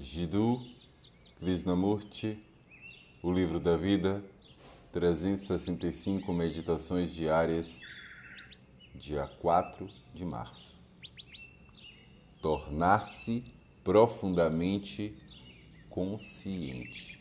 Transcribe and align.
Jiddu 0.00 0.64
Krishnamurti, 1.40 2.38
O 3.20 3.32
Livro 3.32 3.58
da 3.58 3.76
Vida, 3.76 4.22
365 4.92 6.32
Meditações 6.32 7.12
Diárias, 7.12 7.80
dia 8.94 9.26
4 9.40 9.90
de 10.14 10.24
março. 10.24 10.78
Tornar-se 12.40 13.42
profundamente 13.82 15.16
consciente. 15.90 17.20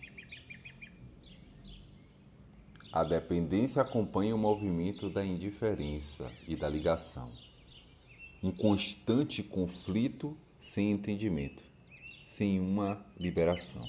A 2.94 3.04
dependência 3.04 3.82
acompanha 3.82 4.36
o 4.36 4.38
movimento 4.38 5.10
da 5.10 5.26
indiferença 5.26 6.32
e 6.48 6.56
da 6.56 6.70
ligação. 6.70 7.32
Um 8.44 8.52
constante 8.52 9.42
conflito 9.42 10.38
sem 10.60 10.92
entendimento 10.92 11.66
sem 12.28 12.60
uma 12.60 13.04
liberação. 13.20 13.88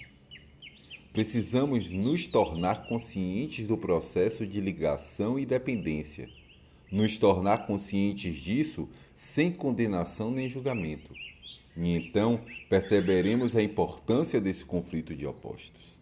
Precisamos 1.13 1.91
nos 1.91 2.27
tornar 2.27 2.87
conscientes 2.87 3.67
do 3.67 3.77
processo 3.77 4.47
de 4.47 4.61
ligação 4.61 5.39
e 5.39 5.45
dependência, 5.45 6.29
nos 6.91 7.19
tornar 7.19 7.67
conscientes 7.67 8.37
disso 8.37 8.89
sem 9.17 9.51
condenação 9.51 10.31
nem 10.31 10.49
julgamento. 10.49 11.13
E 11.77 11.91
então 11.97 12.41
perceberemos 12.69 13.57
a 13.57 13.63
importância 13.63 14.41
desse 14.41 14.65
conflito 14.65 15.15
de 15.15 15.27
opostos. 15.27 15.99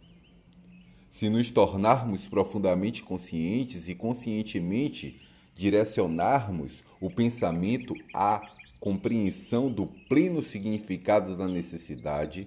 Se 1.09 1.31
nos 1.31 1.51
tornarmos 1.51 2.29
profundamente 2.29 3.03
conscientes 3.03 3.89
e 3.89 3.95
conscientemente 3.95 5.19
direcionarmos 5.55 6.85
o 7.01 7.11
pensamento 7.11 7.95
a 8.13 8.56
compreensão 8.87 9.69
do 9.69 9.85
pleno 10.09 10.41
significado 10.41 11.37
da 11.37 11.49
necessidade, 11.49 12.47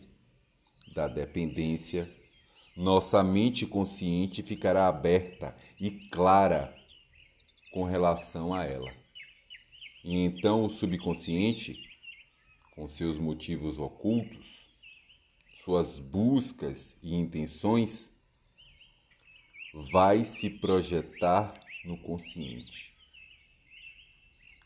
da 0.96 1.06
dependência, 1.06 2.10
nossa 2.78 3.22
mente 3.22 3.66
consciente 3.66 4.42
ficará 4.42 4.88
aberta 4.88 5.54
e 5.78 5.92
clara 6.08 6.74
com 7.74 7.84
relação 7.84 8.54
a 8.54 8.64
ela. 8.64 8.90
E 10.02 10.16
então 10.16 10.64
o 10.64 10.70
subconsciente, 10.70 11.78
com 12.74 12.88
seus 12.88 13.20
motivos 13.20 13.78
ocultos, 13.78 14.70
suas 15.62 16.00
buscas 16.00 16.96
e 17.04 17.16
intenções, 17.16 18.14
vai 19.92 20.24
se 20.24 20.50
projetar 20.50 21.54
no 21.84 21.98
consciente. 21.98 22.94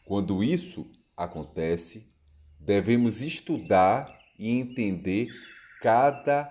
Quando 0.06 0.44
isso 0.44 0.88
acontece, 1.16 2.08
devemos 2.60 3.22
estudar 3.22 4.20
e 4.38 4.50
entender 4.50 5.30
cada 5.82 6.50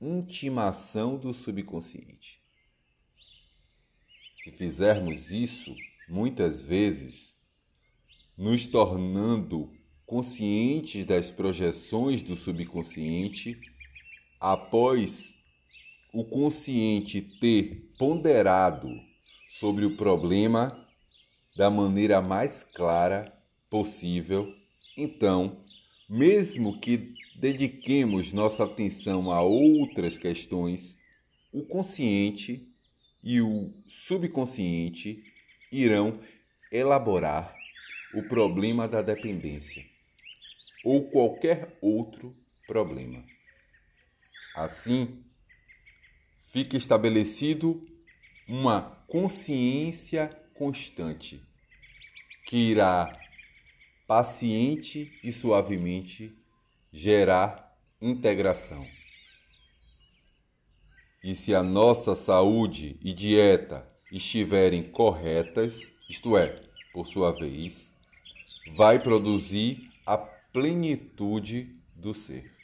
intimação 0.00 1.16
do 1.16 1.34
subconsciente. 1.34 2.40
Se 4.34 4.52
fizermos 4.52 5.30
isso, 5.30 5.74
muitas 6.08 6.62
vezes, 6.62 7.36
nos 8.36 8.66
tornando 8.66 9.76
conscientes 10.06 11.04
das 11.04 11.30
projeções 11.30 12.22
do 12.22 12.34
subconsciente, 12.34 13.60
após 14.40 15.34
o 16.12 16.24
consciente 16.24 17.20
ter 17.20 17.92
ponderado 17.98 18.88
sobre 19.50 19.84
o 19.84 19.96
problema 19.96 20.86
da 21.56 21.68
maneira 21.68 22.22
mais 22.22 22.64
clara 22.64 23.37
possível, 23.70 24.54
então, 24.96 25.64
mesmo 26.08 26.80
que 26.80 27.14
dediquemos 27.36 28.32
nossa 28.32 28.64
atenção 28.64 29.30
a 29.30 29.42
outras 29.42 30.18
questões, 30.18 30.98
o 31.52 31.64
consciente 31.64 32.68
e 33.22 33.40
o 33.40 33.72
subconsciente 33.86 35.22
irão 35.70 36.20
elaborar 36.72 37.54
o 38.14 38.22
problema 38.22 38.88
da 38.88 39.02
dependência 39.02 39.84
ou 40.84 41.08
qualquer 41.10 41.76
outro 41.80 42.34
problema. 42.66 43.24
Assim, 44.54 45.22
fica 46.46 46.76
estabelecido 46.76 47.86
uma 48.48 48.80
consciência 49.06 50.28
constante 50.54 51.40
que 52.46 52.56
irá 52.56 53.12
paciente 54.08 55.12
e 55.22 55.30
suavemente 55.30 56.34
gerar 56.90 57.78
integração. 58.00 58.86
E 61.22 61.34
se 61.34 61.54
a 61.54 61.62
nossa 61.62 62.14
saúde 62.14 62.98
e 63.02 63.12
dieta 63.12 63.86
estiverem 64.10 64.82
corretas, 64.82 65.92
isto 66.08 66.38
é, 66.38 66.58
por 66.90 67.06
sua 67.06 67.32
vez, 67.32 67.92
vai 68.74 68.98
produzir 68.98 69.90
a 70.06 70.16
plenitude 70.16 71.76
do 71.94 72.14
ser. 72.14 72.57